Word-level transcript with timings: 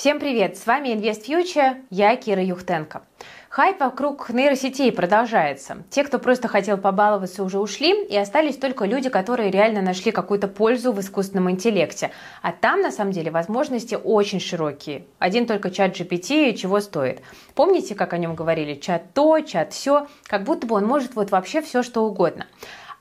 Всем 0.00 0.18
привет! 0.18 0.56
С 0.56 0.66
вами 0.66 0.88
Invest 0.88 1.26
Future, 1.26 1.82
я 1.90 2.16
Кира 2.16 2.42
Юхтенко. 2.42 3.02
Хайп 3.50 3.80
вокруг 3.80 4.30
нейросетей 4.30 4.90
продолжается. 4.92 5.82
Те, 5.90 6.04
кто 6.04 6.18
просто 6.18 6.48
хотел 6.48 6.78
побаловаться, 6.78 7.44
уже 7.44 7.58
ушли, 7.58 8.06
и 8.06 8.16
остались 8.16 8.56
только 8.56 8.86
люди, 8.86 9.10
которые 9.10 9.50
реально 9.50 9.82
нашли 9.82 10.10
какую-то 10.10 10.48
пользу 10.48 10.92
в 10.92 11.00
искусственном 11.00 11.50
интеллекте. 11.50 12.12
А 12.40 12.52
там, 12.52 12.80
на 12.80 12.90
самом 12.90 13.12
деле, 13.12 13.30
возможности 13.30 13.94
очень 13.94 14.40
широкие. 14.40 15.04
Один 15.18 15.44
только 15.44 15.70
чат 15.70 15.94
GPT 15.94 16.54
чего 16.54 16.80
стоит. 16.80 17.20
Помните, 17.54 17.94
как 17.94 18.14
о 18.14 18.16
нем 18.16 18.34
говорили? 18.34 18.76
Чат 18.76 19.12
то, 19.12 19.38
чат 19.40 19.74
все, 19.74 20.06
как 20.24 20.44
будто 20.44 20.66
бы 20.66 20.76
он 20.76 20.86
может 20.86 21.14
вот 21.14 21.30
вообще 21.30 21.60
все, 21.60 21.82
что 21.82 22.06
угодно. 22.06 22.46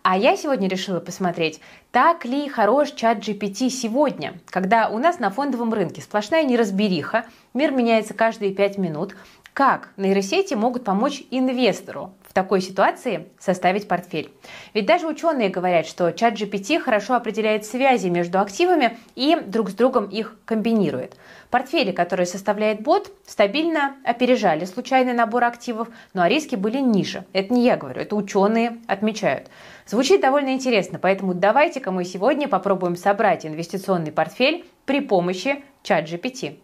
А 0.02 0.18
я 0.18 0.38
сегодня 0.38 0.70
решила 0.70 1.02
посмотреть, 1.02 1.60
так 1.92 2.24
ли 2.24 2.48
хорош 2.48 2.92
чат 2.92 3.18
GPT 3.20 3.70
сегодня, 3.70 4.40
когда 4.46 4.88
у 4.90 4.98
нас 4.98 5.20
на 5.20 5.30
фондовом 5.30 5.74
рынке 5.74 6.02
сплошная 6.02 6.44
неразбериха, 6.44 7.26
мир 7.54 7.72
меняется 7.72 8.14
каждые 8.14 8.54
пять 8.54 8.78
минут, 8.78 9.16
как 9.54 9.90
нейросети 9.98 10.54
могут 10.54 10.86
помочь 10.86 11.24
инвестору 11.32 12.14
в 12.30 12.34
такой 12.34 12.62
ситуации 12.62 13.28
составить 13.40 13.88
портфель. 13.88 14.32
Ведь 14.76 14.86
даже 14.86 15.08
ученые 15.08 15.50
говорят, 15.50 15.88
что 15.88 16.12
чат 16.12 16.36
GPT 16.36 16.80
хорошо 16.80 17.16
определяет 17.16 17.66
связи 17.66 18.08
между 18.08 18.40
активами 18.40 18.98
и 19.16 19.36
друг 19.46 19.72
с 19.72 19.74
другом 19.74 20.06
их 20.06 20.38
комбинирует. 20.46 21.18
Портфели, 21.50 21.92
которые 21.92 22.28
составляет 22.28 22.82
бот, 22.82 23.12
стабильно 23.26 23.96
опережали 24.06 24.66
случайный 24.66 25.14
набор 25.14 25.44
активов, 25.44 25.90
ну 26.14 26.22
а 26.22 26.30
риски 26.30 26.56
были 26.56 26.78
ниже. 26.78 27.26
Это 27.34 27.52
не 27.52 27.66
я 27.66 27.76
говорю, 27.76 28.02
это 28.02 28.16
ученые 28.16 28.78
отмечают. 28.86 29.48
Звучит 29.88 30.22
довольно 30.22 30.54
интересно, 30.54 31.00
поэтому 31.00 31.34
давайте-ка 31.34 31.90
мы 31.90 32.06
сегодня 32.06 32.48
попробуем 32.48 32.96
собрать 32.96 33.48
инвестиционный 33.48 34.12
портфель 34.12 34.66
при 34.86 35.02
помощи 35.02 35.64
чат 35.82 36.06
GPT. 36.06 36.60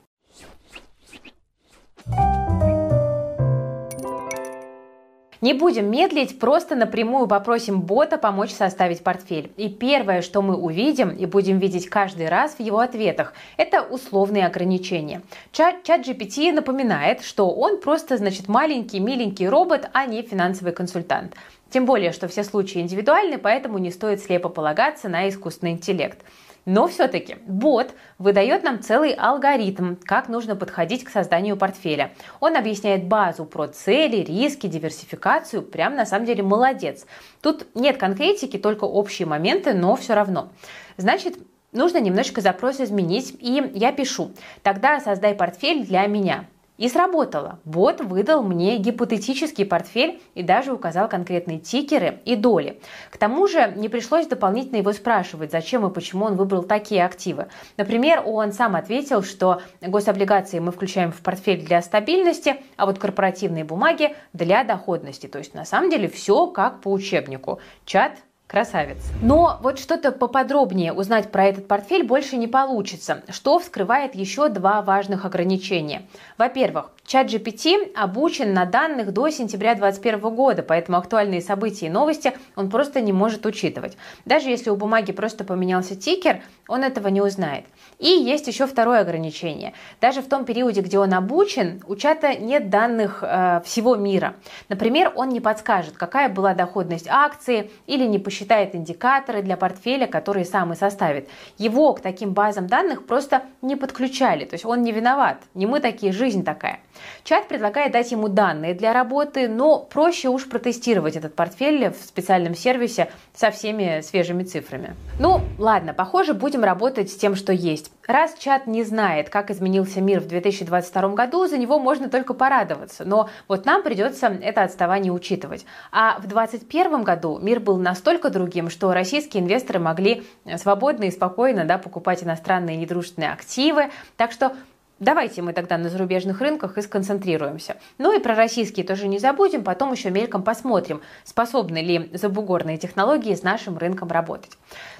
Не 5.45 5.53
будем 5.53 5.91
медлить, 5.91 6.39
просто 6.39 6.73
напрямую 6.73 7.27
попросим 7.27 7.81
бота 7.81 8.17
помочь 8.17 8.49
составить 8.49 9.03
портфель. 9.03 9.51
И 9.57 9.69
первое, 9.69 10.23
что 10.23 10.41
мы 10.41 10.55
увидим 10.55 11.09
и 11.09 11.27
будем 11.27 11.59
видеть 11.59 11.87
каждый 11.87 12.29
раз 12.29 12.55
в 12.55 12.61
его 12.61 12.79
ответах, 12.79 13.31
это 13.55 13.83
условные 13.83 14.47
ограничения. 14.47 15.21
Чат, 15.51 15.87
GPT 15.87 16.51
напоминает, 16.51 17.21
что 17.21 17.51
он 17.51 17.79
просто, 17.79 18.17
значит, 18.17 18.47
маленький, 18.47 18.99
миленький 18.99 19.47
робот, 19.47 19.87
а 19.93 20.07
не 20.07 20.23
финансовый 20.23 20.73
консультант. 20.73 21.35
Тем 21.69 21.85
более, 21.85 22.11
что 22.11 22.27
все 22.27 22.43
случаи 22.43 22.81
индивидуальны, 22.81 23.37
поэтому 23.37 23.77
не 23.77 23.91
стоит 23.91 24.23
слепо 24.23 24.49
полагаться 24.49 25.09
на 25.09 25.29
искусственный 25.29 25.73
интеллект. 25.73 26.17
Но 26.65 26.87
все-таки 26.87 27.37
бот 27.45 27.93
выдает 28.17 28.63
нам 28.63 28.81
целый 28.81 29.13
алгоритм, 29.13 29.95
как 30.03 30.29
нужно 30.29 30.55
подходить 30.55 31.03
к 31.03 31.09
созданию 31.09 31.57
портфеля. 31.57 32.11
Он 32.39 32.57
объясняет 32.57 33.05
базу 33.05 33.45
про 33.45 33.67
цели, 33.67 34.17
риски, 34.17 34.65
диверсификацию. 34.65 35.61
Прям 35.61 35.95
на 35.95 36.07
самом 36.07 36.25
деле 36.25 36.41
молодец. 36.41 37.05
Тут 37.41 37.67
нет 37.75 37.97
конкретики, 37.97 38.57
только 38.57 38.85
общие 38.85 39.27
моменты, 39.27 39.73
но 39.73 39.95
все 39.95 40.15
равно. 40.15 40.49
Значит, 40.97 41.37
нужно 41.71 41.99
немножечко 41.99 42.41
запрос 42.41 42.79
изменить, 42.79 43.35
и 43.39 43.71
я 43.75 43.91
пишу, 43.91 44.31
тогда 44.63 44.99
создай 44.99 45.35
портфель 45.35 45.85
для 45.85 46.07
меня. 46.07 46.45
И 46.77 46.89
сработало. 46.89 47.59
Бот 47.63 48.01
выдал 48.01 48.43
мне 48.43 48.77
гипотетический 48.77 49.65
портфель 49.65 50.21
и 50.33 50.43
даже 50.43 50.73
указал 50.73 51.07
конкретные 51.07 51.59
тикеры 51.59 52.19
и 52.25 52.35
доли. 52.35 52.81
К 53.11 53.17
тому 53.17 53.47
же 53.47 53.73
не 53.77 53.87
пришлось 53.87 54.27
дополнительно 54.27 54.77
его 54.77 54.91
спрашивать, 54.91 55.51
зачем 55.51 55.87
и 55.87 55.93
почему 55.93 56.25
он 56.25 56.35
выбрал 56.35 56.63
такие 56.63 57.05
активы. 57.05 57.47
Например, 57.77 58.21
он 58.25 58.51
сам 58.51 58.75
ответил, 58.75 59.23
что 59.23 59.61
гособлигации 59.81 60.59
мы 60.59 60.73
включаем 60.73 61.13
в 61.13 61.21
портфель 61.21 61.65
для 61.65 61.81
стабильности, 61.81 62.57
а 62.75 62.85
вот 62.85 62.99
корпоративные 62.99 63.63
бумаги 63.63 64.13
для 64.33 64.65
доходности. 64.65 65.27
То 65.27 65.37
есть 65.37 65.53
на 65.53 65.63
самом 65.63 65.89
деле 65.89 66.09
все 66.09 66.47
как 66.47 66.81
по 66.81 66.91
учебнику. 66.91 67.59
Чат 67.85 68.19
Красавец. 68.47 68.97
Но 69.21 69.59
вот 69.63 69.79
что-то 69.79 70.11
поподробнее 70.11 70.93
узнать 70.93 71.31
про 71.31 71.45
этот 71.45 71.67
портфель 71.67 72.03
больше 72.03 72.37
не 72.37 72.47
получится, 72.47 73.23
что 73.29 73.57
вскрывает 73.57 74.13
еще 74.13 74.49
два 74.49 74.83
важных 74.83 75.25
ограничения. 75.25 76.03
Во-первых, 76.37 76.91
чат 77.05 77.27
GPT 77.27 77.93
обучен 77.95 78.53
на 78.53 78.65
данных 78.65 79.13
до 79.13 79.29
сентября 79.29 79.75
2021 79.75 80.35
года, 80.35 80.63
поэтому 80.63 80.97
актуальные 80.97 81.41
события 81.41 81.87
и 81.87 81.89
новости 81.89 82.33
он 82.55 82.69
просто 82.69 83.01
не 83.01 83.13
может 83.13 83.45
учитывать. 83.45 83.97
Даже 84.25 84.49
если 84.49 84.69
у 84.69 84.75
бумаги 84.75 85.11
просто 85.11 85.43
поменялся 85.43 85.95
тикер, 85.95 86.41
он 86.67 86.83
этого 86.83 87.07
не 87.09 87.21
узнает. 87.21 87.65
И 87.99 88.07
есть 88.07 88.47
еще 88.47 88.65
второе 88.67 89.01
ограничение. 89.01 89.73
Даже 90.01 90.21
в 90.21 90.27
том 90.27 90.45
периоде, 90.45 90.81
где 90.81 90.99
он 90.99 91.13
обучен, 91.13 91.81
у 91.87 91.95
чата 91.95 92.35
нет 92.35 92.69
данных 92.69 93.19
э, 93.21 93.61
всего 93.63 93.95
мира. 93.95 94.35
Например, 94.67 95.13
он 95.15 95.29
не 95.29 95.39
подскажет, 95.39 95.95
какая 95.95 96.27
была 96.27 96.53
доходность 96.53 97.07
акции 97.07 97.71
или 97.85 98.05
не 98.05 98.19
посчитает 98.19 98.75
индикаторы 98.75 99.41
для 99.41 99.57
портфеля, 99.57 100.07
которые 100.07 100.45
сам 100.45 100.73
и 100.73 100.75
составит. 100.75 101.29
Его 101.57 101.93
к 101.93 102.01
таким 102.01 102.33
базам 102.33 102.67
данных 102.67 103.05
просто 103.05 103.43
не 103.61 103.75
подключали, 103.75 104.45
то 104.45 104.55
есть 104.55 104.65
он 104.65 104.81
не 104.81 104.91
виноват. 104.91 105.37
Не 105.53 105.65
мы 105.65 105.79
такие, 105.79 106.11
жизнь 106.11 106.43
такая. 106.43 106.79
Чат 107.23 107.47
предлагает 107.47 107.91
дать 107.91 108.11
ему 108.11 108.27
данные 108.27 108.73
для 108.73 108.93
работы, 108.93 109.47
но 109.47 109.79
проще 109.79 110.29
уж 110.29 110.47
протестировать 110.47 111.15
этот 111.15 111.35
портфель 111.35 111.89
в 111.89 112.03
специальном 112.03 112.55
сервисе 112.55 113.11
со 113.33 113.51
всеми 113.51 114.01
свежими 114.01 114.43
цифрами. 114.43 114.95
Ну, 115.19 115.41
ладно, 115.57 115.93
похоже, 115.93 116.33
будем 116.33 116.63
работать 116.63 117.11
с 117.11 117.15
тем, 117.15 117.35
что 117.35 117.53
есть. 117.53 117.91
Раз 118.07 118.35
чат 118.37 118.67
не 118.67 118.83
знает, 118.83 119.29
как 119.29 119.49
изменился 119.49 119.99
мир 119.99 120.19
в 120.19 120.27
2022 120.27 121.09
году, 121.09 121.47
за 121.47 121.57
него 121.57 121.79
можно 121.79 122.09
только 122.09 122.33
порадоваться. 122.33 123.03
Но 123.05 123.29
вот 123.47 123.65
нам 123.65 123.81
придется 123.81 124.27
это 124.27 124.63
отставание 124.63 125.11
учитывать. 125.11 125.65
А 125.91 126.19
в 126.19 126.27
2021 126.27 127.03
году 127.03 127.39
мир 127.39 127.59
был 127.59 127.77
настолько 127.77 128.29
другим, 128.29 128.69
что 128.69 128.93
российские 128.93 129.43
инвесторы 129.43 129.79
могли 129.79 130.23
свободно 130.57 131.05
и 131.05 131.11
спокойно 131.11 131.65
да, 131.65 131.77
покупать 131.77 132.23
иностранные 132.23 132.77
недружественные 132.77 133.31
активы. 133.31 133.89
Так 134.17 134.31
что 134.31 134.53
Давайте 135.01 135.41
мы 135.41 135.51
тогда 135.51 135.77
на 135.77 135.89
зарубежных 135.89 136.39
рынках 136.39 136.77
и 136.77 136.81
сконцентрируемся. 136.81 137.75
Ну 137.97 138.17
и 138.17 138.21
про 138.21 138.33
российские 138.33 138.85
тоже 138.85 139.09
не 139.09 139.19
забудем, 139.19 139.61
потом 139.61 139.91
еще 139.91 140.09
мельком 140.09 140.41
посмотрим, 140.41 141.01
способны 141.25 141.79
ли 141.79 142.09
забугорные 142.13 142.77
технологии 142.77 143.35
с 143.35 143.43
нашим 143.43 143.77
рынком 143.77 144.07
работать. 144.07 144.51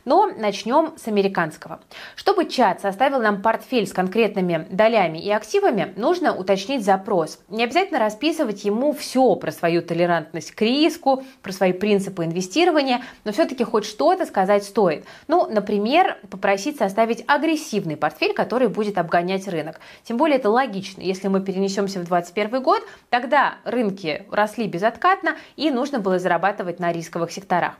Но 0.03 0.28
начнем 0.28 0.95
с 0.97 1.07
американского. 1.07 1.79
Чтобы 2.17 2.50
чат 2.50 2.81
составил 2.81 3.22
нам 3.22 3.41
портфель 3.41 3.88
с 3.88 3.94
конкретными 3.94 4.67
долями 4.69 5.17
и 5.17 5.31
активами, 5.31 5.94
нужно 5.95 6.35
уточнить 6.35 6.83
запрос. 6.83 7.39
Не 7.47 7.63
обязательно 7.63 8.00
расписывать 8.00 8.66
ему 8.66 8.91
все 8.91 9.38
про 9.38 9.53
свою 9.53 9.81
толерантность 9.81 10.51
к 10.51 10.62
риску, 10.62 11.23
про 11.41 11.53
свои 11.53 11.72
принципы 11.72 12.25
инвестирования, 12.25 13.01
но 13.23 13.31
все-таки 13.31 13.63
хоть 13.63 13.85
что-то 13.85 14.25
сказать 14.25 14.66
стоит. 14.66 15.06
Ну, 15.29 15.47
например, 15.50 16.17
попросить 16.29 16.77
составить 16.77 17.23
агрессивный 17.27 17.95
портфель, 17.95 18.33
который 18.33 18.67
будет 18.67 18.97
обгонять 18.97 19.47
рынок. 19.47 19.79
Тем 20.03 20.18
более 20.18 20.38
это 20.38 20.50
логично. 20.50 21.01
Если 21.01 21.28
мы 21.28 21.41
перенесемся 21.41 22.00
в 22.00 22.06
2021 22.06 22.63
год, 22.63 22.84
тогда 23.09 23.56
рынки 23.63 24.25
росли 24.31 24.68
безоткатно 24.68 25.35
и 25.56 25.72
нужно 25.72 26.00
было 26.00 26.19
зарабатывать 26.19 26.79
на 26.79 26.91
рисковых 26.91 27.31
секторах 27.31 27.75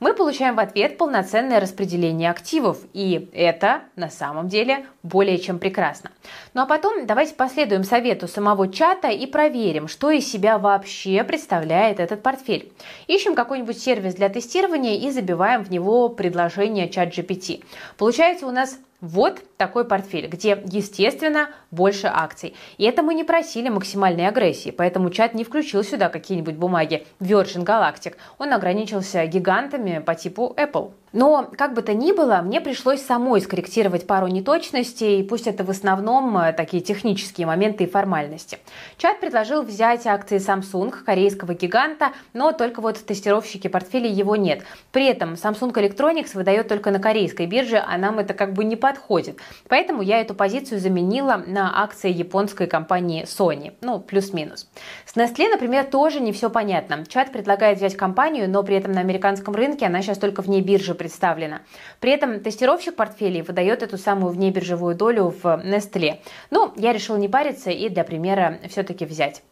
мы 0.00 0.14
получаем 0.14 0.56
в 0.56 0.60
ответ 0.60 0.96
полноценное 0.96 1.60
распределение 1.60 2.30
активов, 2.30 2.78
и 2.94 3.28
это 3.34 3.82
на 3.96 4.08
самом 4.08 4.48
деле 4.48 4.86
более 5.02 5.38
чем 5.38 5.58
прекрасно. 5.58 6.10
Ну 6.54 6.62
а 6.62 6.66
потом 6.66 7.06
давайте 7.06 7.34
последуем 7.34 7.84
совету 7.84 8.26
самого 8.26 8.72
чата 8.72 9.08
и 9.08 9.26
проверим, 9.26 9.88
что 9.88 10.10
из 10.10 10.30
себя 10.30 10.58
вообще 10.58 11.22
представляет 11.22 12.00
этот 12.00 12.22
портфель. 12.22 12.72
Ищем 13.06 13.34
какой-нибудь 13.34 13.78
сервис 13.78 14.14
для 14.14 14.30
тестирования 14.30 14.96
и 14.96 15.10
забиваем 15.10 15.62
в 15.62 15.70
него 15.70 16.08
предложение 16.08 16.88
чат 16.88 17.10
GPT. 17.16 17.62
Получается 17.98 18.46
у 18.46 18.50
нас 18.50 18.78
вот 19.00 19.42
такой 19.56 19.84
портфель, 19.84 20.26
где, 20.26 20.62
естественно, 20.66 21.50
больше 21.70 22.10
акций. 22.12 22.54
И 22.78 22.84
это 22.84 23.02
мы 23.02 23.14
не 23.14 23.24
просили 23.24 23.68
максимальной 23.68 24.26
агрессии, 24.26 24.70
поэтому 24.70 25.10
чат 25.10 25.34
не 25.34 25.44
включил 25.44 25.82
сюда 25.82 26.08
какие-нибудь 26.08 26.56
бумаги 26.56 27.06
Virgin 27.20 27.64
Galactic. 27.64 28.14
Он 28.38 28.52
ограничился 28.52 29.26
гигантами 29.26 30.00
по 30.00 30.14
типу 30.14 30.54
Apple. 30.56 30.92
Но, 31.12 31.50
как 31.56 31.74
бы 31.74 31.82
то 31.82 31.92
ни 31.92 32.12
было, 32.12 32.40
мне 32.42 32.60
пришлось 32.60 33.02
самой 33.02 33.40
скорректировать 33.40 34.06
пару 34.06 34.28
неточностей, 34.28 35.24
пусть 35.24 35.48
это 35.48 35.64
в 35.64 35.70
основном 35.70 36.38
э, 36.38 36.52
такие 36.52 36.82
технические 36.82 37.48
моменты 37.48 37.84
и 37.84 37.90
формальности. 37.90 38.58
Чат 38.96 39.18
предложил 39.18 39.62
взять 39.62 40.06
акции 40.06 40.38
Samsung, 40.38 40.92
корейского 41.04 41.54
гиганта, 41.54 42.12
но 42.32 42.52
только 42.52 42.80
вот 42.80 42.96
в 42.96 43.04
тестировщике 43.04 43.68
портфелей 43.68 44.10
его 44.10 44.36
нет. 44.36 44.62
При 44.92 45.06
этом 45.06 45.32
Samsung 45.32 45.72
Electronics 45.72 46.34
выдает 46.34 46.68
только 46.68 46.92
на 46.92 47.00
корейской 47.00 47.46
бирже, 47.46 47.82
а 47.84 47.98
нам 47.98 48.20
это 48.20 48.32
как 48.32 48.52
бы 48.52 48.62
не 48.62 48.76
подходит. 48.76 49.38
Поэтому 49.68 50.02
я 50.02 50.20
эту 50.20 50.34
позицию 50.34 50.78
заменила 50.78 51.42
на 51.44 51.82
акции 51.82 52.12
японской 52.12 52.68
компании 52.68 53.24
Sony, 53.24 53.72
ну, 53.80 53.98
плюс-минус. 53.98 54.68
С 55.06 55.16
Nestle, 55.16 55.50
например, 55.50 55.84
тоже 55.86 56.20
не 56.20 56.32
все 56.32 56.50
понятно. 56.50 57.04
Чат 57.06 57.32
предлагает 57.32 57.78
взять 57.78 57.96
компанию, 57.96 58.48
но 58.48 58.62
при 58.62 58.76
этом 58.76 58.92
на 58.92 59.00
американском 59.00 59.56
рынке 59.56 59.86
она 59.86 60.02
сейчас 60.02 60.18
только 60.18 60.42
вне 60.42 60.60
биржи 60.60 60.94
представлена. 61.00 61.62
При 61.98 62.12
этом 62.12 62.40
тестировщик 62.40 62.94
портфелей 62.94 63.40
выдает 63.40 63.82
эту 63.82 63.96
самую 63.96 64.34
внебиржевую 64.34 64.94
долю 64.94 65.34
в 65.42 65.46
Nestle. 65.46 66.18
Ну, 66.50 66.74
я 66.76 66.92
решила 66.92 67.16
не 67.16 67.26
париться 67.26 67.70
и 67.70 67.88
для 67.88 68.04
примера 68.04 68.58
все-таки 68.68 69.06
взять. 69.06 69.42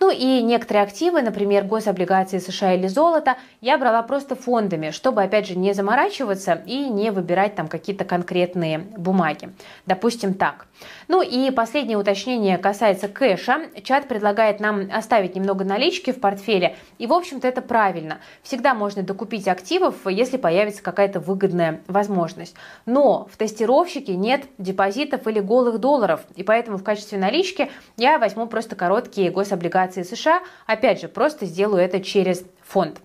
Ну 0.00 0.10
и 0.10 0.42
некоторые 0.42 0.82
активы, 0.82 1.22
например, 1.22 1.64
гособлигации 1.64 2.38
США 2.38 2.74
или 2.74 2.88
золото, 2.88 3.38
я 3.62 3.78
брала 3.78 4.02
просто 4.02 4.36
фондами, 4.36 4.90
чтобы, 4.90 5.22
опять 5.22 5.46
же, 5.46 5.56
не 5.56 5.72
заморачиваться 5.72 6.62
и 6.66 6.90
не 6.90 7.10
выбирать 7.10 7.54
там 7.54 7.68
какие-то 7.68 8.04
конкретные 8.04 8.78
бумаги. 8.78 9.48
Допустим, 9.86 10.34
так. 10.34 10.66
Ну 11.08 11.22
и 11.22 11.50
последнее 11.50 11.96
уточнение 11.96 12.58
касается 12.58 13.08
кэша. 13.08 13.62
Чат 13.82 14.08
предлагает 14.08 14.60
нам 14.60 14.90
оставить 14.92 15.34
немного 15.34 15.64
налички 15.64 16.12
в 16.12 16.20
портфеле. 16.20 16.76
И, 16.98 17.06
в 17.06 17.14
общем-то, 17.14 17.48
это 17.48 17.62
правильно. 17.62 18.18
Всегда 18.42 18.74
можно 18.74 19.02
докупить 19.02 19.48
активов, 19.48 20.06
если 20.06 20.36
появится 20.36 20.82
какая-то 20.82 20.97
выгодная 21.20 21.80
возможность. 21.86 22.54
Но 22.86 23.28
в 23.32 23.36
тестировщике 23.36 24.16
нет 24.16 24.44
депозитов 24.58 25.26
или 25.26 25.40
голых 25.40 25.78
долларов. 25.78 26.22
И 26.36 26.42
поэтому 26.42 26.76
в 26.78 26.84
качестве 26.84 27.18
налички 27.18 27.70
я 27.96 28.18
возьму 28.18 28.46
просто 28.46 28.76
короткие 28.76 29.30
гособлигации 29.30 30.02
США. 30.02 30.42
Опять 30.66 31.00
же, 31.00 31.08
просто 31.08 31.46
сделаю 31.46 31.82
это 31.82 32.00
через 32.00 32.44
фонд. 32.62 33.00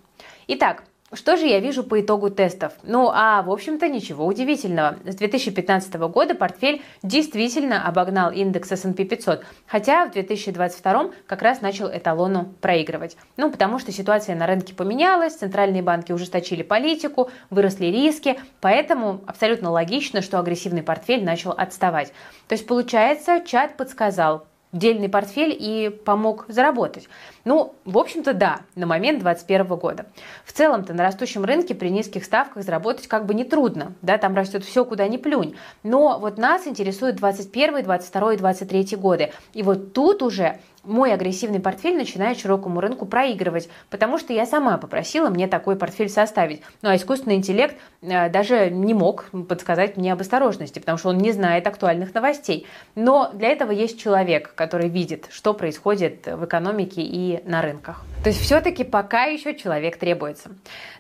Итак, 0.48 0.84
что 1.14 1.38
же 1.38 1.46
я 1.46 1.60
вижу 1.60 1.84
по 1.84 2.02
итогу 2.02 2.30
тестов? 2.30 2.74
Ну, 2.84 3.10
а 3.14 3.42
в 3.42 3.52
общем-то 3.52 3.88
ничего 3.88 4.26
удивительного. 4.26 4.98
С 5.06 5.16
2015 5.16 5.94
года 5.96 6.36
портфель 6.36 6.82
действительно 7.02 7.88
обогнал 7.88 8.32
индекс 8.32 8.72
S&P 8.72 9.06
500, 9.06 9.44
хотя 9.68 10.06
в 10.06 10.12
2022 10.12 11.12
как 11.28 11.42
раз 11.42 11.62
начал 11.62 11.88
эталону 11.88 12.54
проигрывать. 12.62 13.18
Ну, 13.38 13.52
потому 13.52 13.80
что 13.80 13.92
ситуация 13.92 14.36
на 14.36 14.48
рынке 14.48 14.74
поменялась, 14.74 15.36
центральные 15.36 15.84
банки 15.84 16.12
ужесточили 16.12 16.64
политику, 16.64 17.30
выросли 17.50 17.86
риски, 17.88 18.40
поэтому 18.62 19.22
абсолютно 19.28 19.72
логично, 19.72 20.22
что 20.22 20.40
агрессивный 20.40 20.84
портфель 20.84 21.24
начал 21.24 21.52
отставать. 21.52 22.14
То 22.48 22.54
есть, 22.54 22.68
получается, 22.68 23.42
чат 23.46 23.78
подсказал, 23.78 24.46
дельный 24.74 25.08
портфель 25.08 25.56
и 25.58 25.90
помог 25.90 26.46
заработать. 26.50 27.08
Ну, 27.46 27.76
в 27.86 27.98
общем-то, 27.98 28.34
да, 28.34 28.62
на 28.76 28.86
момент 28.86 29.20
2021 29.20 29.78
года. 29.78 30.06
В 30.44 30.52
целом-то 30.52 30.94
на 30.94 31.04
растущем 31.04 31.46
рынке 31.46 31.76
при 31.76 31.90
низких 31.90 32.26
ставках 32.26 32.64
заработать 32.64 33.08
как 33.08 33.26
бы 33.26 33.34
нетрудно, 33.34 33.94
да, 34.02 34.18
там 34.18 34.36
растет 34.36 34.66
все, 34.66 34.84
куда 34.84 35.08
ни 35.08 35.18
плюнь. 35.18 35.56
Но 35.84 36.20
вот 36.20 36.38
нас 36.38 36.68
интересует 36.68 37.16
21, 37.16 37.84
22 37.84 38.34
и 38.34 38.38
23 38.38 38.98
годы. 38.98 39.32
И 39.54 39.64
вот 39.64 39.94
тут 39.94 40.24
уже 40.24 40.60
мой 40.84 41.14
агрессивный 41.14 41.60
портфель 41.60 41.96
начинает 41.96 42.40
широкому 42.40 42.82
рынку 42.82 43.06
проигрывать, 43.06 43.70
потому 43.90 44.18
что 44.18 44.34
я 44.34 44.46
сама 44.46 44.78
попросила 44.78 45.30
мне 45.30 45.48
такой 45.48 45.76
портфель 45.76 46.10
составить. 46.10 46.62
Ну 46.82 46.90
а 46.90 46.96
искусственный 46.96 47.36
интеллект 47.36 47.76
э, 48.02 48.30
даже 48.30 48.70
не 48.70 48.94
мог 48.94 49.26
подсказать 49.48 49.98
мне 49.98 50.14
об 50.14 50.22
осторожности, 50.22 50.80
потому 50.80 50.98
что 50.98 51.10
он 51.10 51.18
не 51.18 51.32
знает 51.32 51.68
актуальных 51.68 52.14
новостей. 52.14 52.68
Но 52.96 53.32
для 53.34 53.50
этого 53.50 53.72
есть 53.72 54.00
человек, 54.00 54.54
который 54.56 54.90
видит, 54.90 55.28
что 55.32 55.54
происходит 55.54 56.28
в 56.28 56.46
экономике 56.46 57.02
и 57.02 57.42
на 57.46 57.62
рынках. 57.62 58.04
То 58.24 58.30
есть 58.30 58.42
все-таки 58.42 58.86
пока 58.86 59.26
еще 59.26 59.54
человек 59.54 59.98
требуется. 59.98 60.52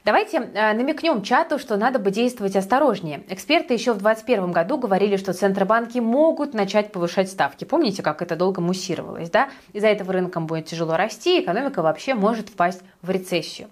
Давайте 0.03 0.39
э, 0.39 0.73
намекнем 0.73 1.21
чату, 1.21 1.57
что 1.57 1.77
надо 1.77 1.97
бы 1.97 2.11
действовать 2.11 2.57
осторожнее. 2.57 3.23
Эксперты 3.29 3.73
еще 3.73 3.93
в 3.93 3.99
2021 3.99 4.51
году 4.51 4.77
говорили, 4.77 5.15
что 5.15 5.31
центробанки 5.31 5.99
могут 5.99 6.53
начать 6.53 6.91
повышать 6.91 7.29
ставки. 7.29 7.63
Помните, 7.63 8.03
как 8.03 8.21
это 8.21 8.35
долго 8.35 8.59
муссировалось, 8.59 9.29
да? 9.29 9.47
Из-за 9.73 9.87
этого 9.87 10.13
рынкам 10.13 10.47
будет 10.47 10.65
тяжело 10.65 10.95
расти, 10.95 11.41
экономика 11.41 11.81
вообще 11.81 12.13
может 12.13 12.49
впасть 12.49 12.81
в 13.01 13.09
рецессию. 13.09 13.67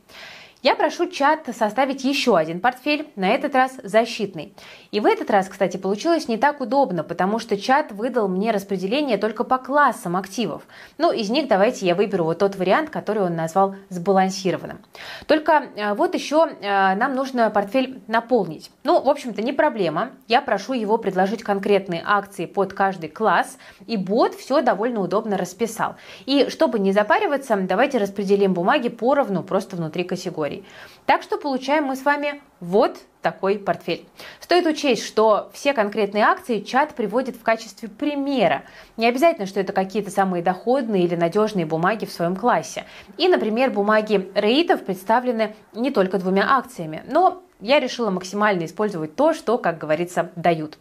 Я 0.63 0.75
прошу 0.75 1.07
чат 1.09 1.49
составить 1.57 2.03
еще 2.03 2.37
один 2.37 2.59
портфель, 2.59 3.07
на 3.15 3.29
этот 3.29 3.55
раз 3.55 3.77
защитный. 3.81 4.53
И 4.91 4.99
в 4.99 5.07
этот 5.07 5.31
раз, 5.31 5.49
кстати, 5.49 5.77
получилось 5.77 6.27
не 6.27 6.37
так 6.37 6.61
удобно, 6.61 7.03
потому 7.03 7.39
что 7.39 7.57
чат 7.57 7.91
выдал 7.91 8.27
мне 8.27 8.51
распределение 8.51 9.17
только 9.17 9.43
по 9.43 9.57
классам 9.57 10.15
активов. 10.15 10.61
Ну, 10.99 11.11
из 11.11 11.31
них 11.31 11.47
давайте 11.47 11.87
я 11.87 11.95
выберу 11.95 12.25
вот 12.25 12.37
тот 12.37 12.57
вариант, 12.57 12.91
который 12.91 13.23
он 13.23 13.35
назвал 13.35 13.73
сбалансированным. 13.89 14.77
Только 15.25 15.63
э, 15.75 15.95
вот 15.95 16.13
еще 16.13 16.47
э, 16.47 16.93
нам 16.93 17.15
нужно 17.15 17.49
портфель 17.49 17.99
наполнить. 18.05 18.69
Ну, 18.83 19.01
в 19.01 19.09
общем-то, 19.09 19.41
не 19.41 19.53
проблема. 19.53 20.11
Я 20.27 20.41
прошу 20.41 20.73
его 20.73 20.99
предложить 20.99 21.41
конкретные 21.41 22.03
акции 22.05 22.45
под 22.45 22.73
каждый 22.73 23.09
класс, 23.09 23.57
и 23.87 23.97
бот 23.97 24.35
все 24.35 24.61
довольно 24.61 25.01
удобно 25.01 25.37
расписал. 25.37 25.95
И 26.27 26.49
чтобы 26.49 26.77
не 26.77 26.91
запариваться, 26.91 27.55
давайте 27.55 27.97
распределим 27.97 28.53
бумаги 28.53 28.89
поровну 28.89 29.41
просто 29.41 29.75
внутри 29.75 30.03
категории 30.03 30.50
категорий. 30.51 30.65
Так 31.05 31.23
что 31.23 31.37
получаем 31.37 31.85
мы 31.85 31.95
с 31.95 32.03
вами 32.03 32.41
вот 32.59 32.97
такой 33.21 33.59
портфель. 33.59 34.05
Стоит 34.39 34.65
учесть, 34.65 35.05
что 35.05 35.51
все 35.53 35.73
конкретные 35.73 36.23
акции 36.23 36.59
чат 36.59 36.95
приводит 36.95 37.35
в 37.35 37.43
качестве 37.43 37.89
примера. 37.89 38.63
Не 38.97 39.07
обязательно, 39.07 39.45
что 39.45 39.59
это 39.59 39.73
какие-то 39.73 40.09
самые 40.09 40.41
доходные 40.41 41.03
или 41.03 41.15
надежные 41.15 41.65
бумаги 41.65 42.05
в 42.05 42.11
своем 42.11 42.35
классе. 42.35 42.85
И, 43.17 43.27
например, 43.27 43.71
бумаги 43.71 44.31
рейтов 44.35 44.85
представлены 44.85 45.55
не 45.73 45.91
только 45.91 46.17
двумя 46.17 46.57
акциями, 46.57 47.03
но 47.07 47.43
я 47.59 47.79
решила 47.79 48.09
максимально 48.09 48.65
использовать 48.65 49.15
то, 49.15 49.33
что, 49.33 49.57
как 49.57 49.77
говорится, 49.77 50.31
дают. 50.35 50.79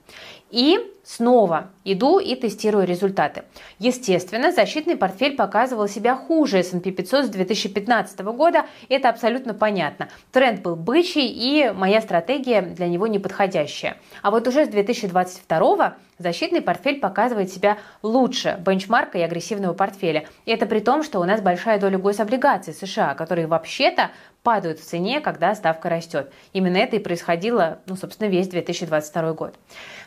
И 0.51 0.79
снова 1.05 1.71
иду 1.85 2.19
и 2.19 2.35
тестирую 2.35 2.87
результаты. 2.87 3.43
Естественно, 3.79 4.53
защитный 4.53 4.97
портфель 4.97 5.37
показывал 5.37 5.89
себя 5.89 6.15
хуже 6.15 6.59
S&P 6.59 6.91
500 6.91 7.27
с 7.27 7.29
2015 7.29 8.21
года. 8.21 8.67
Это 8.89 9.09
абсолютно 9.09 9.55
понятно. 9.55 10.09
Тренд 10.33 10.63
был 10.63 10.77
бычий, 10.77 11.27
и 11.27 11.73
моя 11.73 12.01
стратегия 12.01 12.63
для 12.63 12.87
него 12.87 13.07
неподходящая. 13.07 13.97
А 14.23 14.31
вот 14.31 14.47
уже 14.47 14.67
с 14.67 14.69
2022 14.69 15.97
защитный 16.19 16.61
портфель 16.61 17.01
показывает 17.01 17.51
себя 17.51 17.79
лучше 18.03 18.61
бенчмарка 18.65 19.19
и 19.19 19.23
агрессивного 19.23 19.73
портфеля. 19.73 20.27
И 20.45 20.51
это 20.51 20.67
при 20.67 20.81
том, 20.81 21.03
что 21.03 21.19
у 21.19 21.25
нас 21.25 21.41
большая 21.41 21.81
доля 21.81 21.99
гособлигаций 21.99 22.75
США, 22.75 23.15
которые 23.15 23.47
вообще-то 23.47 24.11
падают 24.43 24.79
в 24.79 24.85
цене, 24.85 25.21
когда 25.21 25.55
ставка 25.55 25.89
растет. 25.89 26.33
Именно 26.53 26.79
это 26.79 26.97
и 26.97 26.99
происходило, 26.99 27.81
ну, 27.87 27.97
собственно, 27.97 28.29
весь 28.29 28.49
2022 28.49 29.33
год. 29.33 29.55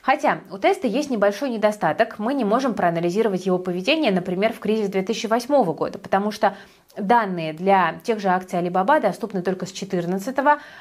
Хотя 0.04 0.42
у 0.52 0.58
теста 0.58 0.86
есть 0.86 1.10
небольшой 1.10 1.50
недостаток. 1.50 2.20
Мы 2.20 2.34
не 2.34 2.44
можем 2.44 2.74
проанализировать 2.74 3.46
его 3.46 3.58
поведение, 3.58 4.12
например, 4.12 4.52
в 4.52 4.60
кризис 4.60 4.90
2008 4.90 5.64
года, 5.74 5.98
потому 5.98 6.30
что 6.32 6.58
данные 6.98 7.54
для 7.54 8.00
тех 8.04 8.20
же 8.20 8.28
акций 8.28 8.60
Alibaba 8.60 9.02
доступны 9.02 9.42
только 9.42 9.66
с 9.66 9.72
2014, 9.72 10.36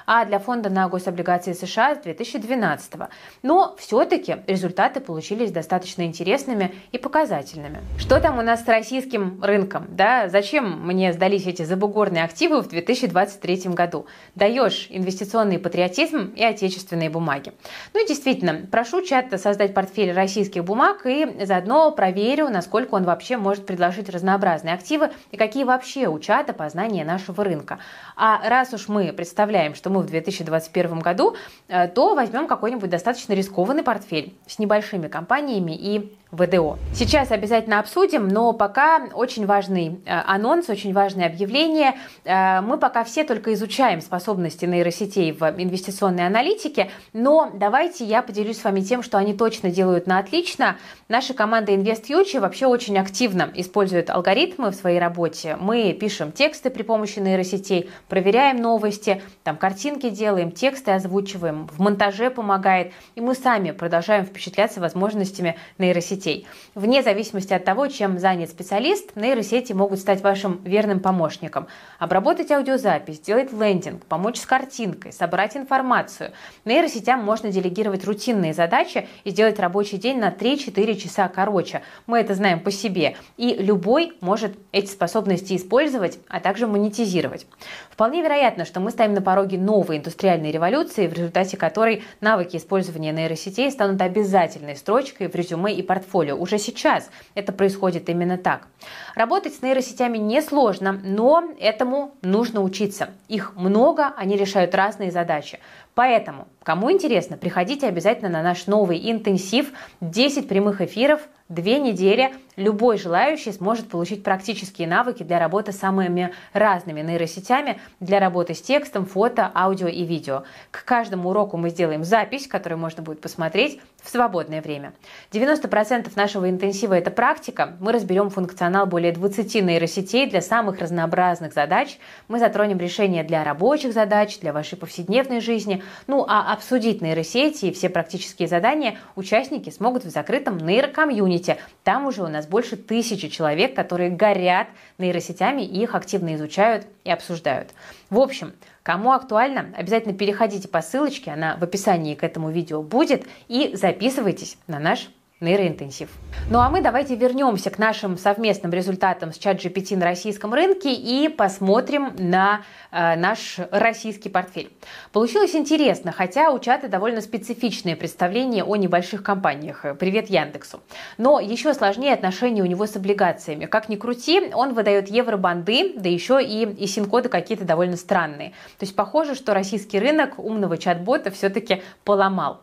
а 0.06 0.24
для 0.24 0.38
фонда 0.38 0.70
на 0.70 0.88
гособлигации 0.88 1.52
США 1.52 1.94
с 1.94 1.98
2012. 1.98 2.94
Но 3.42 3.76
все-таки 3.78 4.38
результаты 4.46 5.00
получились 5.00 5.52
достаточно 5.52 6.02
интересными 6.02 6.74
и 6.90 6.98
показательными. 6.98 7.80
Что 7.98 8.20
там 8.20 8.38
у 8.38 8.42
нас 8.42 8.64
с 8.64 8.68
российским 8.68 9.42
рынком? 9.42 9.86
Да? 9.90 10.28
Зачем 10.28 10.86
мне 10.86 11.12
сдались 11.12 11.46
эти 11.46 11.62
забугорные 11.62 12.24
активы 12.24 12.60
в 12.60 12.68
2023 12.68 13.70
году? 13.70 14.06
Даешь 14.34 14.88
инвестиционный 14.90 15.58
патриотизм 15.58 16.32
и 16.36 16.44
отечественные 16.44 17.10
бумаги. 17.10 17.52
Ну 17.94 18.04
и 18.04 18.08
действительно, 18.08 18.66
прошу 18.70 19.02
чат 19.12 19.40
создать 19.40 19.74
портфель 19.74 20.12
российских 20.12 20.64
бумаг 20.64 21.02
и 21.04 21.44
заодно 21.44 21.90
проверю, 21.92 22.48
насколько 22.48 22.94
он 22.94 23.04
вообще 23.04 23.36
может 23.36 23.66
предложить 23.66 24.08
разнообразные 24.08 24.74
активы 24.74 25.10
и 25.30 25.36
какие 25.36 25.64
вообще 25.64 25.82
вообще 25.82 26.06
у 26.06 26.18
чата 26.18 26.52
познания 26.52 27.04
нашего 27.04 27.44
рынка. 27.44 27.78
А 28.16 28.48
раз 28.48 28.72
уж 28.72 28.88
мы 28.88 29.12
представляем, 29.12 29.74
что 29.74 29.90
мы 29.90 30.00
в 30.02 30.06
2021 30.06 31.00
году, 31.00 31.34
э, 31.68 31.88
то 31.88 32.14
возьмем 32.14 32.46
какой-нибудь 32.46 32.88
достаточно 32.88 33.32
рискованный 33.34 33.82
портфель 33.82 34.34
с 34.46 34.58
небольшими 34.58 35.08
компаниями 35.08 35.72
и 35.72 36.16
ВДО. 36.32 36.78
Сейчас 36.94 37.30
обязательно 37.30 37.78
обсудим, 37.78 38.26
но 38.26 38.54
пока 38.54 39.02
очень 39.12 39.44
важный 39.44 40.00
э, 40.06 40.20
анонс, 40.26 40.70
очень 40.70 40.94
важное 40.94 41.26
объявление. 41.26 41.94
Э, 42.24 42.62
мы 42.62 42.78
пока 42.78 43.04
все 43.04 43.24
только 43.24 43.52
изучаем 43.52 44.00
способности 44.00 44.64
нейросетей 44.64 45.32
в 45.32 45.42
инвестиционной 45.42 46.26
аналитике, 46.26 46.90
но 47.12 47.50
давайте 47.52 48.06
я 48.06 48.22
поделюсь 48.22 48.58
с 48.58 48.64
вами 48.64 48.80
тем, 48.80 49.02
что 49.02 49.18
они 49.18 49.34
точно 49.34 49.70
делают 49.70 50.06
на 50.06 50.18
отлично. 50.18 50.78
Наша 51.06 51.34
команда 51.34 51.72
InvestFuture 51.72 52.40
вообще 52.40 52.64
очень 52.64 52.98
активно 52.98 53.50
использует 53.54 54.08
алгоритмы 54.08 54.70
в 54.70 54.74
своей 54.74 54.98
работе. 54.98 55.58
Мы 55.60 55.92
пишем 55.92 56.32
тексты 56.32 56.70
при 56.70 56.82
помощи 56.82 57.18
нейросетей, 57.18 57.90
проверяем 58.08 58.56
новости, 58.56 59.20
там 59.44 59.58
картинки 59.58 60.08
делаем, 60.08 60.50
тексты 60.50 60.92
озвучиваем, 60.92 61.68
в 61.68 61.78
монтаже 61.78 62.30
помогает, 62.30 62.92
и 63.16 63.20
мы 63.20 63.34
сами 63.34 63.72
продолжаем 63.72 64.24
впечатляться 64.24 64.80
возможностями 64.80 65.56
нейросетей 65.76 66.21
нейросетей. 66.22 66.46
Вне 66.74 67.02
зависимости 67.02 67.52
от 67.52 67.64
того, 67.64 67.86
чем 67.88 68.18
занят 68.18 68.50
специалист, 68.50 69.14
нейросети 69.14 69.72
могут 69.72 69.98
стать 69.98 70.22
вашим 70.22 70.62
верным 70.64 71.00
помощником. 71.00 71.66
Обработать 71.98 72.50
аудиозапись, 72.50 73.16
сделать 73.16 73.52
лендинг, 73.52 74.04
помочь 74.06 74.38
с 74.38 74.46
картинкой, 74.46 75.12
собрать 75.12 75.56
информацию. 75.56 76.32
Нейросетям 76.64 77.22
можно 77.22 77.50
делегировать 77.50 78.04
рутинные 78.04 78.54
задачи 78.54 79.06
и 79.24 79.30
сделать 79.30 79.58
рабочий 79.58 79.98
день 79.98 80.18
на 80.18 80.30
3-4 80.30 80.94
часа 80.96 81.28
короче. 81.28 81.82
Мы 82.06 82.18
это 82.20 82.34
знаем 82.34 82.60
по 82.60 82.70
себе. 82.70 83.16
И 83.36 83.54
любой 83.54 84.14
может 84.20 84.52
эти 84.72 84.86
способности 84.86 85.56
использовать, 85.56 86.18
а 86.28 86.40
также 86.40 86.66
монетизировать. 86.66 87.46
Вполне 87.90 88.22
вероятно, 88.22 88.64
что 88.64 88.80
мы 88.80 88.90
стоим 88.90 89.12
на 89.12 89.20
пороге 89.20 89.58
новой 89.58 89.98
индустриальной 89.98 90.50
революции, 90.50 91.06
в 91.06 91.12
результате 91.12 91.56
которой 91.56 92.02
навыки 92.20 92.56
использования 92.56 93.12
нейросетей 93.12 93.70
станут 93.70 94.00
обязательной 94.00 94.76
строчкой 94.76 95.28
в 95.28 95.34
резюме 95.34 95.74
и 95.74 95.82
портфолио. 95.82 96.11
Уже 96.14 96.58
сейчас 96.58 97.10
это 97.34 97.52
происходит 97.52 98.08
именно 98.08 98.38
так. 98.38 98.66
Работать 99.14 99.54
с 99.54 99.62
нейросетями 99.62 100.18
несложно, 100.18 100.92
но 100.92 101.44
этому 101.58 102.14
нужно 102.22 102.62
учиться. 102.62 103.10
Их 103.28 103.54
много, 103.56 104.12
они 104.16 104.36
решают 104.36 104.74
разные 104.74 105.10
задачи. 105.10 105.58
Поэтому, 105.94 106.48
кому 106.62 106.90
интересно, 106.90 107.36
приходите 107.36 107.86
обязательно 107.86 108.30
на 108.30 108.42
наш 108.42 108.66
новый 108.66 109.10
интенсив 109.10 109.72
10 110.00 110.48
прямых 110.48 110.80
эфиров 110.80 111.20
две 111.52 111.78
недели 111.78 112.32
любой 112.56 112.98
желающий 112.98 113.52
сможет 113.52 113.88
получить 113.88 114.22
практические 114.22 114.88
навыки 114.88 115.22
для 115.22 115.38
работы 115.38 115.72
с 115.72 115.78
самыми 115.78 116.32
разными 116.52 117.00
нейросетями, 117.00 117.80
для 118.00 118.20
работы 118.20 118.54
с 118.54 118.60
текстом, 118.60 119.06
фото, 119.06 119.50
аудио 119.54 119.88
и 119.88 120.04
видео. 120.04 120.44
К 120.70 120.84
каждому 120.84 121.30
уроку 121.30 121.56
мы 121.56 121.70
сделаем 121.70 122.04
запись, 122.04 122.46
которую 122.46 122.78
можно 122.78 123.02
будет 123.02 123.20
посмотреть 123.20 123.80
в 124.02 124.10
свободное 124.10 124.60
время. 124.60 124.92
90% 125.30 126.10
нашего 126.14 126.48
интенсива– 126.48 126.94
это 126.98 127.10
практика. 127.10 127.76
Мы 127.80 127.92
разберем 127.92 128.30
функционал 128.30 128.86
более 128.86 129.12
20 129.12 129.54
нейросетей 129.62 130.28
для 130.28 130.42
самых 130.42 130.78
разнообразных 130.78 131.54
задач. 131.54 131.98
Мы 132.28 132.38
затронем 132.38 132.78
решения 132.78 133.24
для 133.24 133.44
рабочих 133.44 133.92
задач, 133.92 134.38
для 134.40 134.52
вашей 134.52 134.76
повседневной 134.76 135.40
жизни. 135.40 135.81
Ну 136.06 136.24
а 136.28 136.52
обсудить 136.52 137.02
нейросети 137.02 137.66
и 137.66 137.72
все 137.72 137.88
практические 137.88 138.48
задания 138.48 138.98
участники 139.16 139.70
смогут 139.70 140.04
в 140.04 140.10
закрытом 140.10 140.58
нейрокомьюнити. 140.58 141.58
Там 141.84 142.06
уже 142.06 142.22
у 142.22 142.28
нас 142.28 142.46
больше 142.46 142.76
тысячи 142.76 143.28
человек, 143.28 143.74
которые 143.74 144.10
горят 144.10 144.68
нейросетями 144.98 145.62
и 145.62 145.82
их 145.82 145.94
активно 145.94 146.34
изучают 146.34 146.86
и 147.04 147.10
обсуждают. 147.10 147.70
В 148.10 148.18
общем, 148.18 148.52
Кому 148.82 149.12
актуально, 149.12 149.66
обязательно 149.76 150.12
переходите 150.12 150.66
по 150.66 150.82
ссылочке, 150.82 151.30
она 151.30 151.56
в 151.56 151.62
описании 151.62 152.16
к 152.16 152.24
этому 152.24 152.50
видео 152.50 152.82
будет, 152.82 153.24
и 153.46 153.76
записывайтесь 153.76 154.58
на 154.66 154.80
наш 154.80 155.08
нейроинтенсив. 155.42 156.08
Ну 156.50 156.58
а 156.58 156.70
мы 156.70 156.80
давайте 156.80 157.14
вернемся 157.14 157.70
к 157.70 157.78
нашим 157.78 158.16
совместным 158.16 158.72
результатам 158.72 159.32
с 159.32 159.38
ChatGPT 159.38 159.96
на 159.96 160.04
российском 160.04 160.54
рынке 160.54 160.92
и 160.92 161.28
посмотрим 161.28 162.14
на 162.18 162.62
э, 162.90 163.16
наш 163.16 163.58
российский 163.70 164.28
портфель. 164.28 164.70
Получилось 165.12 165.54
интересно, 165.54 166.12
хотя 166.12 166.50
у 166.50 166.58
чата 166.58 166.88
довольно 166.88 167.20
специфичное 167.20 167.96
представление 167.96 168.64
о 168.64 168.76
небольших 168.76 169.22
компаниях. 169.22 169.84
Привет 169.98 170.30
Яндексу. 170.30 170.80
Но 171.18 171.40
еще 171.40 171.74
сложнее 171.74 172.14
отношения 172.14 172.62
у 172.62 172.66
него 172.66 172.86
с 172.86 172.96
облигациями. 172.96 173.66
Как 173.66 173.88
ни 173.88 173.96
крути, 173.96 174.50
он 174.54 174.74
выдает 174.74 175.08
евробанды, 175.08 175.94
да 175.96 176.08
еще 176.08 176.42
и, 176.42 176.64
и 176.64 176.86
син-коды 176.86 177.28
какие-то 177.28 177.64
довольно 177.64 177.96
странные. 177.96 178.50
То 178.78 178.84
есть 178.84 178.96
похоже, 178.96 179.34
что 179.34 179.54
российский 179.54 179.98
рынок 179.98 180.38
умного 180.38 180.78
чат-бота 180.78 181.30
все-таки 181.30 181.82
поломал. 182.04 182.60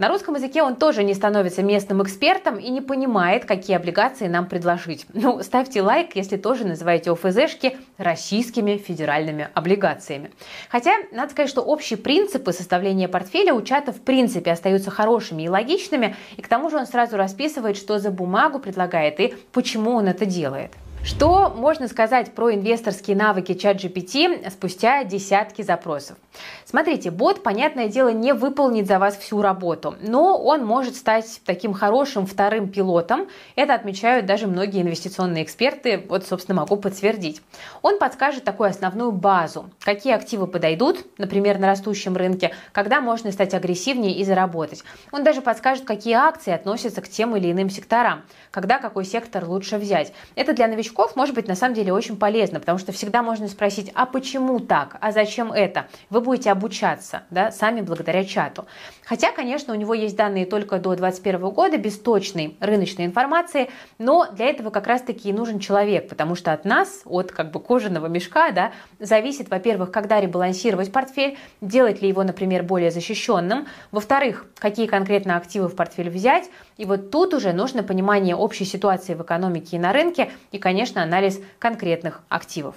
На 0.00 0.08
русском 0.08 0.34
языке 0.34 0.62
он 0.62 0.76
тоже 0.76 1.04
не 1.04 1.12
становится 1.12 1.62
местным 1.62 2.02
экспертом 2.02 2.56
и 2.56 2.70
не 2.70 2.80
понимает, 2.80 3.44
какие 3.44 3.76
облигации 3.76 4.28
нам 4.28 4.46
предложить. 4.46 5.04
Ну, 5.12 5.42
ставьте 5.42 5.82
лайк, 5.82 6.16
если 6.16 6.38
тоже 6.38 6.66
называете 6.66 7.10
ОФЗшки 7.10 7.76
российскими 7.98 8.78
федеральными 8.78 9.50
облигациями. 9.52 10.30
Хотя, 10.70 10.92
надо 11.12 11.32
сказать, 11.32 11.50
что 11.50 11.60
общие 11.60 11.98
принципы 11.98 12.54
составления 12.54 13.08
портфеля 13.08 13.52
у 13.52 13.60
чата 13.60 13.92
в 13.92 14.00
принципе 14.00 14.52
остаются 14.52 14.90
хорошими 14.90 15.42
и 15.42 15.50
логичными, 15.50 16.16
и 16.38 16.40
к 16.40 16.48
тому 16.48 16.70
же 16.70 16.78
он 16.78 16.86
сразу 16.86 17.18
расписывает, 17.18 17.76
что 17.76 17.98
за 17.98 18.10
бумагу 18.10 18.58
предлагает 18.58 19.20
и 19.20 19.34
почему 19.52 19.90
он 19.90 20.08
это 20.08 20.24
делает. 20.24 20.70
Что 21.02 21.48
можно 21.48 21.88
сказать 21.88 22.34
про 22.34 22.52
инвесторские 22.52 23.16
навыки 23.16 23.52
ChatGPT 23.52 24.50
спустя 24.50 25.02
десятки 25.04 25.62
запросов? 25.62 26.18
Смотрите, 26.66 27.10
бот, 27.10 27.42
понятное 27.42 27.88
дело, 27.88 28.10
не 28.10 28.34
выполнит 28.34 28.86
за 28.86 28.98
вас 28.98 29.16
всю 29.16 29.40
работу, 29.40 29.96
но 30.02 30.38
он 30.38 30.64
может 30.64 30.94
стать 30.94 31.40
таким 31.46 31.72
хорошим 31.72 32.26
вторым 32.26 32.68
пилотом. 32.68 33.28
Это 33.56 33.74
отмечают 33.74 34.26
даже 34.26 34.46
многие 34.46 34.82
инвестиционные 34.82 35.42
эксперты, 35.42 36.04
вот, 36.08 36.26
собственно, 36.26 36.60
могу 36.60 36.76
подтвердить. 36.76 37.40
Он 37.80 37.98
подскажет 37.98 38.44
такую 38.44 38.68
основную 38.68 39.10
базу, 39.10 39.70
какие 39.80 40.12
активы 40.12 40.46
подойдут, 40.46 41.06
например, 41.18 41.58
на 41.58 41.66
растущем 41.66 42.14
рынке, 42.14 42.52
когда 42.72 43.00
можно 43.00 43.32
стать 43.32 43.54
агрессивнее 43.54 44.14
и 44.14 44.24
заработать. 44.24 44.84
Он 45.12 45.24
даже 45.24 45.40
подскажет, 45.40 45.84
какие 45.84 46.14
акции 46.14 46.52
относятся 46.52 47.00
к 47.00 47.08
тем 47.08 47.34
или 47.36 47.50
иным 47.50 47.70
секторам, 47.70 48.22
когда 48.50 48.78
какой 48.78 49.06
сектор 49.06 49.46
лучше 49.46 49.78
взять. 49.78 50.12
Это 50.36 50.52
для 50.52 50.68
новичков 50.68 50.89
новичков 50.90 51.16
может 51.16 51.34
быть 51.34 51.48
на 51.48 51.54
самом 51.54 51.74
деле 51.74 51.92
очень 51.92 52.16
полезно, 52.16 52.60
потому 52.60 52.78
что 52.78 52.92
всегда 52.92 53.22
можно 53.22 53.48
спросить, 53.48 53.90
а 53.94 54.06
почему 54.06 54.58
так, 54.58 54.96
а 55.00 55.12
зачем 55.12 55.52
это? 55.52 55.86
Вы 56.10 56.20
будете 56.20 56.50
обучаться 56.50 57.22
да, 57.30 57.52
сами 57.52 57.80
благодаря 57.80 58.24
чату. 58.24 58.66
Хотя, 59.04 59.32
конечно, 59.32 59.72
у 59.72 59.76
него 59.76 59.94
есть 59.94 60.16
данные 60.16 60.46
только 60.46 60.78
до 60.78 60.94
2021 60.94 61.50
года, 61.50 61.76
без 61.78 61.98
точной 61.98 62.56
рыночной 62.60 63.04
информации, 63.06 63.70
но 63.98 64.26
для 64.32 64.46
этого 64.46 64.70
как 64.70 64.86
раз-таки 64.86 65.28
и 65.28 65.32
нужен 65.32 65.58
человек, 65.58 66.08
потому 66.08 66.34
что 66.34 66.52
от 66.52 66.64
нас, 66.64 67.02
от 67.04 67.32
как 67.32 67.50
бы 67.50 67.60
кожаного 67.60 68.06
мешка, 68.06 68.50
да, 68.50 68.72
зависит, 68.98 69.48
во-первых, 69.50 69.90
когда 69.90 70.20
ребалансировать 70.20 70.92
портфель, 70.92 71.38
делать 71.60 72.02
ли 72.02 72.08
его, 72.08 72.24
например, 72.24 72.62
более 72.62 72.90
защищенным, 72.90 73.66
во-вторых, 73.92 74.46
какие 74.58 74.86
конкретно 74.86 75.36
активы 75.36 75.68
в 75.68 75.76
портфель 75.76 76.10
взять, 76.10 76.50
и 76.80 76.86
вот 76.86 77.10
тут 77.10 77.34
уже 77.34 77.52
нужно 77.52 77.82
понимание 77.82 78.34
общей 78.34 78.64
ситуации 78.64 79.12
в 79.12 79.20
экономике 79.20 79.76
и 79.76 79.78
на 79.78 79.92
рынке, 79.92 80.30
и, 80.50 80.56
конечно, 80.56 81.02
анализ 81.02 81.38
конкретных 81.58 82.22
активов. 82.30 82.74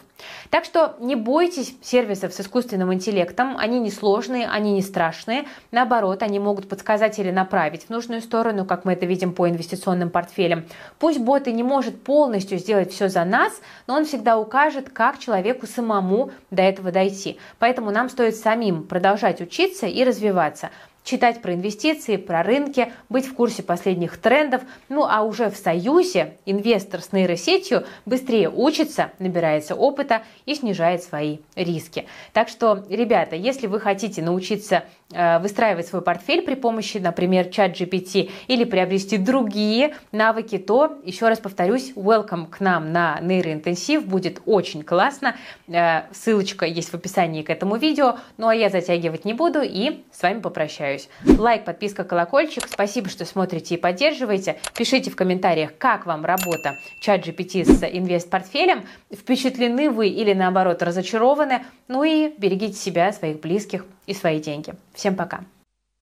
Так 0.49 0.65
что 0.65 0.97
не 0.99 1.15
бойтесь 1.15 1.73
сервисов 1.81 2.33
с 2.33 2.41
искусственным 2.41 2.93
интеллектом, 2.93 3.55
они 3.57 3.79
не 3.79 3.89
сложные, 3.89 4.49
они 4.49 4.73
не 4.73 4.81
страшные, 4.81 5.45
наоборот, 5.71 6.21
они 6.21 6.37
могут 6.37 6.67
подсказать 6.67 7.17
или 7.17 7.31
направить 7.31 7.85
в 7.85 7.89
нужную 7.91 8.21
сторону, 8.21 8.65
как 8.65 8.83
мы 8.83 8.91
это 8.91 9.05
видим 9.05 9.31
по 9.31 9.47
инвестиционным 9.47 10.09
портфелям. 10.09 10.65
Пусть 10.99 11.19
бот 11.19 11.47
и 11.47 11.53
не 11.53 11.63
может 11.63 12.03
полностью 12.03 12.57
сделать 12.57 12.91
все 12.91 13.07
за 13.07 13.23
нас, 13.23 13.53
но 13.87 13.95
он 13.95 14.03
всегда 14.03 14.37
укажет, 14.37 14.89
как 14.89 15.17
человеку 15.17 15.65
самому 15.65 16.31
до 16.51 16.61
этого 16.61 16.91
дойти. 16.91 17.39
Поэтому 17.57 17.89
нам 17.91 18.09
стоит 18.09 18.35
самим 18.35 18.83
продолжать 18.83 19.39
учиться 19.39 19.87
и 19.87 20.03
развиваться 20.03 20.71
читать 21.03 21.41
про 21.41 21.53
инвестиции, 21.53 22.17
про 22.17 22.43
рынки, 22.43 22.91
быть 23.09 23.25
в 23.25 23.33
курсе 23.33 23.63
последних 23.63 24.17
трендов. 24.17 24.61
Ну 24.89 25.05
а 25.05 25.21
уже 25.21 25.49
в 25.49 25.57
союзе 25.57 26.37
инвестор 26.45 27.01
с 27.01 27.11
нейросетью 27.11 27.85
быстрее 28.05 28.49
учится, 28.49 29.11
набирается 29.19 29.75
опыта 29.75 30.23
и 30.45 30.55
снижает 30.55 31.03
свои 31.03 31.39
риски. 31.55 32.07
Так 32.31 32.49
что, 32.49 32.85
ребята, 32.89 33.35
если 33.35 33.67
вы 33.67 33.79
хотите 33.79 34.21
научиться 34.21 34.85
э, 35.11 35.39
выстраивать 35.39 35.87
свой 35.87 36.01
портфель 36.01 36.41
при 36.41 36.55
помощи, 36.55 36.97
например, 36.97 37.49
чат 37.49 37.79
GPT 37.79 38.31
или 38.47 38.63
приобрести 38.63 39.17
другие 39.17 39.95
навыки, 40.11 40.57
то, 40.57 40.97
еще 41.03 41.27
раз 41.27 41.39
повторюсь, 41.39 41.91
welcome 41.95 42.47
к 42.47 42.59
нам 42.59 42.91
на 42.91 43.19
нейроинтенсив, 43.21 44.05
будет 44.05 44.41
очень 44.45 44.83
классно. 44.83 45.35
Э, 45.67 46.03
ссылочка 46.13 46.65
есть 46.65 46.89
в 46.89 46.93
описании 46.93 47.41
к 47.41 47.49
этому 47.49 47.75
видео, 47.75 48.17
ну 48.37 48.47
а 48.47 48.55
я 48.55 48.69
затягивать 48.69 49.25
не 49.25 49.33
буду 49.33 49.61
и 49.61 50.03
с 50.11 50.21
вами 50.21 50.39
попрощаюсь 50.39 50.92
стараюсь. 50.93 51.09
Лайк, 51.39 51.65
подписка, 51.65 52.03
колокольчик. 52.03 52.67
Спасибо, 52.67 53.09
что 53.09 53.25
смотрите 53.25 53.75
и 53.75 53.77
поддерживаете. 53.77 54.59
Пишите 54.75 55.11
в 55.11 55.15
комментариях, 55.15 55.71
как 55.77 56.05
вам 56.05 56.25
работа 56.25 56.77
чат 56.99 57.25
GPT 57.25 57.65
с 57.65 57.83
инвест-портфелем. 57.83 58.85
Впечатлены 59.11 59.89
вы 59.89 60.07
или 60.07 60.33
наоборот 60.33 60.81
разочарованы. 60.81 61.63
Ну 61.87 62.03
и 62.03 62.33
берегите 62.37 62.75
себя, 62.75 63.11
своих 63.11 63.39
близких 63.39 63.85
и 64.05 64.13
свои 64.13 64.39
деньги. 64.39 64.73
Всем 64.93 65.15
пока. 65.15 65.43